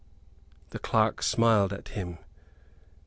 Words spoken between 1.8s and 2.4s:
him.